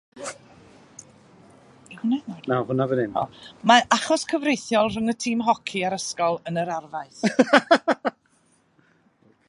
[3.71, 8.11] Mae achos cyfreithiol rhwng y tîm hoci a'r ysgol yn yr arfaeth.